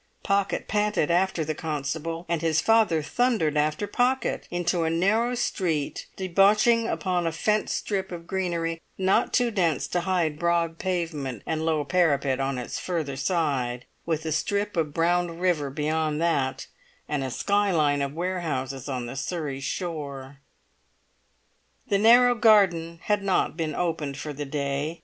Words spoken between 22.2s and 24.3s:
garden had not been opened